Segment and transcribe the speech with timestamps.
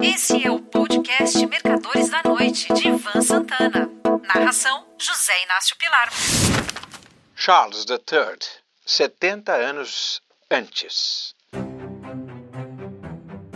[0.00, 3.90] Esse é o podcast Mercadores da Noite, de Ivan Santana.
[4.32, 6.08] Narração: José Inácio Pilar.
[7.34, 8.38] Charles III,
[8.86, 11.34] 70 anos antes.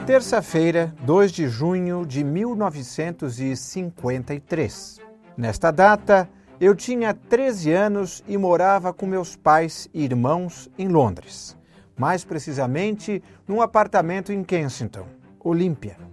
[0.05, 5.01] Terça-feira, 2 de junho de 1953.
[5.37, 6.29] Nesta data,
[6.61, 11.57] eu tinha 13 anos e morava com meus pais e irmãos em Londres,
[11.97, 15.07] mais precisamente num apartamento em Kensington,
[15.39, 16.11] Olímpia.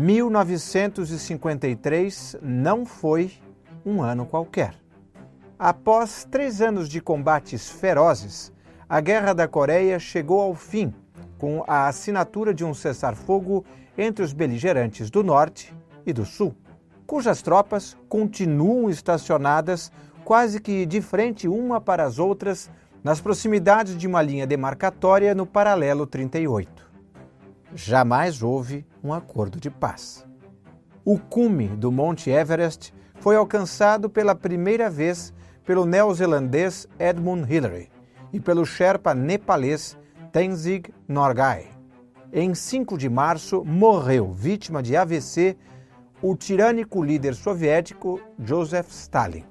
[0.00, 3.32] 1953 não foi
[3.84, 4.74] um ano qualquer.
[5.58, 8.50] Após três anos de combates ferozes,
[8.88, 10.94] a Guerra da Coreia chegou ao fim
[11.36, 13.62] com a assinatura de um cessar-fogo
[13.98, 16.54] entre os beligerantes do Norte e do Sul,
[17.06, 19.92] cujas tropas continuam estacionadas
[20.24, 22.70] quase que de frente uma para as outras
[23.04, 26.89] nas proximidades de uma linha demarcatória no paralelo 38
[27.74, 30.26] jamais houve um acordo de paz.
[31.04, 35.32] O cume do Monte Everest foi alcançado pela primeira vez
[35.64, 37.90] pelo neozelandês Edmund Hillary
[38.32, 39.96] e pelo Sherpa nepalês
[40.32, 41.68] Tenzing Norgay.
[42.32, 45.56] Em 5 de março, morreu, vítima de AVC,
[46.22, 49.44] o tirânico líder soviético Joseph Stalin.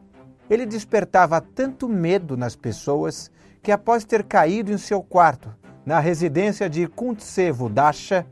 [0.50, 3.30] Ele despertava tanto medo nas pessoas
[3.61, 5.54] que, após ter caído em seu quarto,
[5.90, 8.23] na residência de Kuntsevo Dasha,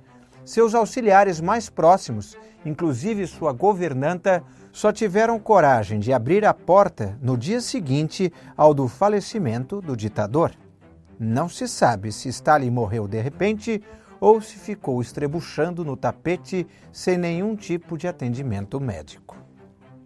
[0.46, 7.36] seus auxiliares mais próximos, inclusive sua governanta, só tiveram coragem de abrir a porta no
[7.36, 10.52] dia seguinte ao do falecimento do ditador.
[11.20, 13.82] Não se sabe se Stalin morreu de repente
[14.20, 19.36] ou se ficou estrebuchando no tapete sem nenhum tipo de atendimento médico.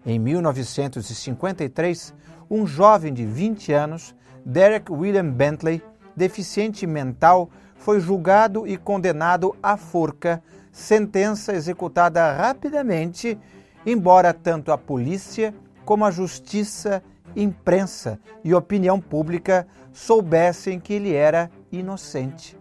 [0.05, 2.13] Em 1953,
[2.49, 5.83] um jovem de 20 anos, Derek William Bentley,
[6.22, 13.36] deficiente mental, foi julgado e condenado à forca, sentença executada rapidamente,
[13.83, 15.52] embora tanto a polícia
[15.83, 17.02] como a justiça,
[17.36, 22.56] imprensa e opinião pública soubessem que ele era inocente.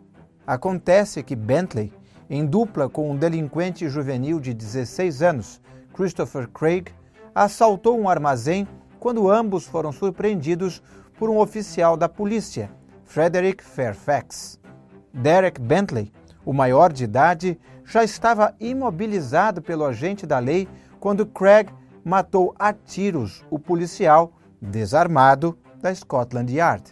[0.46, 1.92] Acontece que Bentley,
[2.30, 5.60] em dupla com um delinquente juvenil de 16 anos,
[5.92, 6.86] Christopher Craig,
[7.34, 8.66] assaltou um armazém
[8.98, 10.82] quando ambos foram surpreendidos
[11.18, 12.70] por um oficial da polícia
[13.10, 14.60] Frederick Fairfax.
[15.12, 16.12] Derek Bentley,
[16.44, 20.68] o maior de idade, já estava imobilizado pelo agente da lei
[21.00, 21.68] quando Craig
[22.04, 24.32] matou a tiros o policial
[24.62, 26.84] desarmado da Scotland Yard.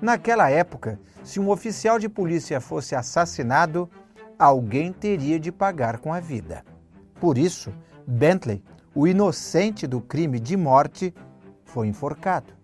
[0.00, 3.88] Naquela época, se um oficial de polícia fosse assassinado,
[4.36, 6.64] alguém teria de pagar com a vida.
[7.20, 7.72] Por isso,
[8.04, 11.14] Bentley, o inocente do crime de morte,
[11.64, 12.61] foi enforcado.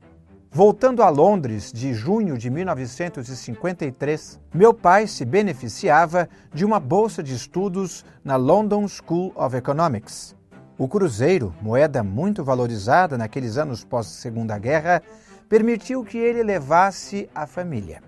[0.50, 7.34] Voltando a Londres de junho de 1953, meu pai se beneficiava de uma bolsa de
[7.34, 10.34] estudos na London School of Economics.
[10.78, 15.02] O cruzeiro, moeda muito valorizada naqueles anos pós-Segunda Guerra,
[15.50, 18.02] permitiu que ele levasse a família.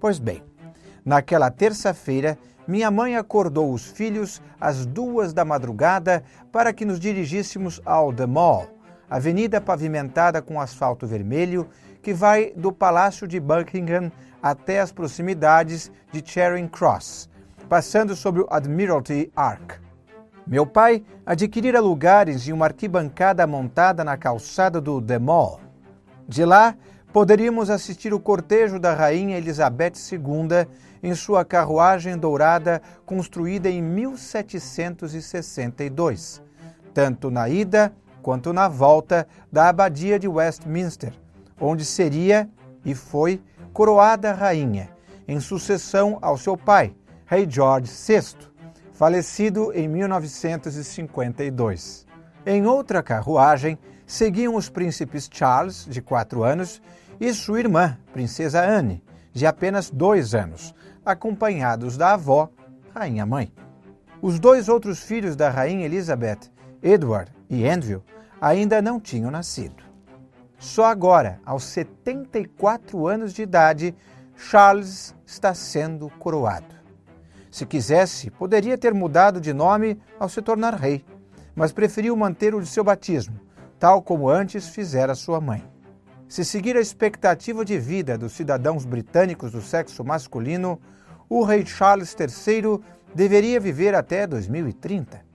[0.00, 0.42] Pois bem,
[1.04, 2.36] naquela terça-feira,
[2.66, 8.26] minha mãe acordou os filhos às duas da madrugada para que nos dirigíssemos ao The
[8.26, 8.73] Mall,
[9.08, 11.68] avenida pavimentada com asfalto vermelho
[12.02, 17.30] que vai do Palácio de Buckingham até as proximidades de Charing Cross,
[17.68, 19.84] passando sobre o Admiralty Arch.
[20.46, 25.58] Meu pai adquirira lugares em uma arquibancada montada na calçada do The Mall.
[26.28, 26.76] De lá,
[27.10, 30.68] poderíamos assistir o cortejo da Rainha Elizabeth II
[31.02, 36.42] em sua carruagem dourada construída em 1762,
[36.92, 37.90] tanto na ida
[38.24, 41.12] quanto na volta da abadia de Westminster,
[41.60, 42.48] onde seria
[42.82, 44.88] e foi coroada rainha,
[45.28, 46.96] em sucessão ao seu pai,
[47.26, 48.48] rei George VI,
[48.94, 52.06] falecido em 1952.
[52.46, 56.80] Em outra carruagem seguiam os príncipes Charles, de quatro anos,
[57.20, 60.74] e sua irmã, princesa Anne, de apenas dois anos,
[61.04, 62.48] acompanhados da avó,
[62.94, 63.52] rainha mãe.
[64.22, 66.50] Os dois outros filhos da rainha Elizabeth,
[66.82, 68.02] Edward e Andrew,
[68.44, 69.82] ainda não tinham nascido.
[70.58, 73.94] Só agora, aos 74 anos de idade,
[74.36, 76.74] Charles está sendo coroado.
[77.50, 81.02] Se quisesse, poderia ter mudado de nome ao se tornar rei,
[81.56, 83.40] mas preferiu manter o de seu batismo,
[83.78, 85.64] tal como antes fizera sua mãe.
[86.28, 90.78] Se seguir a expectativa de vida dos cidadãos britânicos do sexo masculino,
[91.30, 92.78] o rei Charles III
[93.14, 95.33] deveria viver até 2030.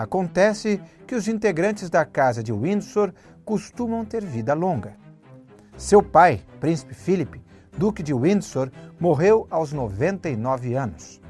[0.00, 3.12] Acontece que os integrantes da Casa de Windsor
[3.44, 4.96] costumam ter vida longa.
[5.76, 7.38] Seu pai, Príncipe Philip,
[7.76, 11.20] Duque de Windsor, morreu aos 99 anos.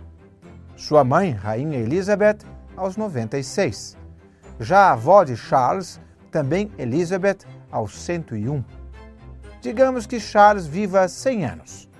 [0.77, 2.47] Sua mãe, Rainha Elizabeth,
[2.77, 3.99] aos 96.
[4.61, 6.01] Já a avó de Charles,
[6.31, 7.39] também Elizabeth,
[7.73, 8.63] aos 101.
[9.61, 11.91] Digamos que Charles viva 100 anos,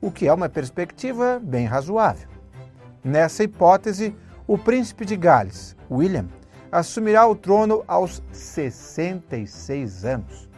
[0.00, 2.28] o que é uma perspectiva bem razoável.
[3.02, 4.14] Nessa hipótese,
[4.46, 6.26] o príncipe de Gales, William,
[6.70, 10.48] assumirá o trono aos 66 anos.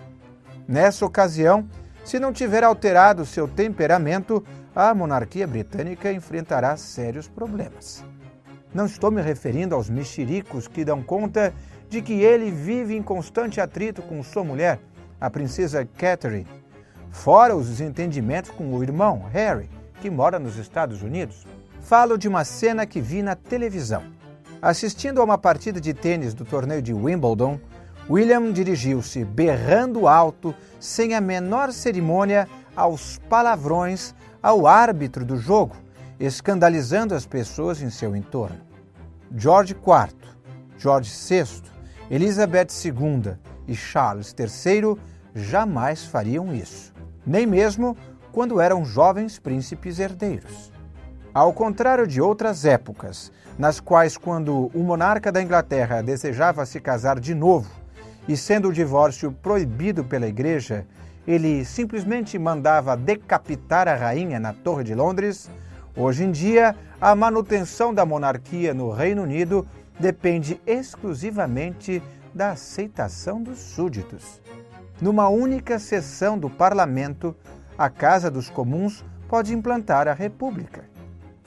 [0.68, 1.68] Nessa ocasião,
[2.04, 4.44] se não tiver alterado seu temperamento,
[4.74, 8.04] a monarquia britânica enfrentará sérios problemas.
[8.74, 11.52] Não estou me referindo aos mexericos que dão conta
[11.88, 14.80] de que ele vive em constante atrito com sua mulher,
[15.20, 16.48] a princesa Catherine,
[17.10, 19.68] fora os desentendimentos com o irmão, Harry,
[20.00, 21.46] que mora nos Estados Unidos.
[21.82, 24.02] Falo de uma cena que vi na televisão.
[24.62, 27.58] Assistindo a uma partida de tênis do torneio de Wimbledon,
[28.08, 35.74] William dirigiu-se berrando alto, sem a menor cerimônia, aos palavrões ao árbitro do jogo,
[36.20, 38.60] escandalizando as pessoas em seu entorno.
[39.36, 40.14] George IV,
[40.78, 41.62] George VI,
[42.08, 43.34] Elizabeth II
[43.66, 44.96] e Charles III
[45.34, 46.92] jamais fariam isso,
[47.26, 47.96] nem mesmo
[48.30, 50.71] quando eram jovens príncipes herdeiros.
[51.34, 57.18] Ao contrário de outras épocas, nas quais, quando o monarca da Inglaterra desejava se casar
[57.18, 57.70] de novo,
[58.28, 60.86] e sendo o divórcio proibido pela Igreja,
[61.26, 65.50] ele simplesmente mandava decapitar a rainha na Torre de Londres,
[65.96, 69.66] hoje em dia a manutenção da monarquia no Reino Unido
[69.98, 72.02] depende exclusivamente
[72.34, 74.38] da aceitação dos súditos.
[75.00, 77.34] Numa única sessão do parlamento,
[77.78, 80.91] a Casa dos Comuns pode implantar a República.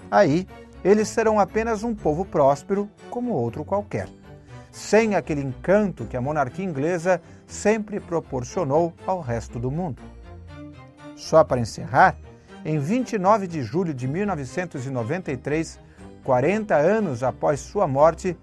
[0.09, 0.47] Aí,
[0.83, 4.07] eles serão apenas um povo próspero como outro qualquer,
[4.71, 10.01] sem aquele encanto que a monarquia inglesa sempre proporcionou ao resto do mundo.
[11.15, 12.15] Só para encerrar,
[12.63, 15.79] em 29 de julho de 1993,
[16.23, 18.37] 40 anos após sua morte,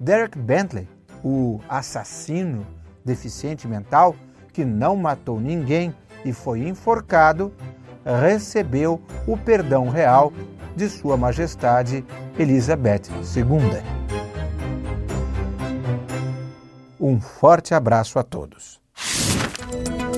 [0.00, 0.88] Derek Bentley,
[1.22, 2.66] o assassino
[3.04, 4.14] deficiente mental
[4.52, 7.52] que não matou ninguém e foi enforcado,
[8.04, 10.32] recebeu o perdão real
[10.76, 12.04] de Sua Majestade
[12.38, 13.82] Elizabeth II.
[17.00, 18.80] Um forte abraço a todos.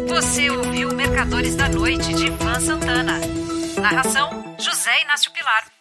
[0.08, 3.20] Você ouviu Mercadores da Noite de Ivan Santana.
[3.80, 5.77] Narração: José Inácio Pilar.